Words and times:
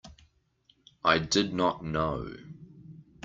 I 1.05 1.19
did 1.19 1.53
not 1.53 1.83
know. 1.85 2.35